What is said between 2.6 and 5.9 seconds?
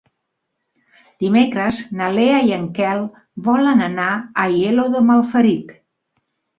Quel volen anar a Aielo de Malferit.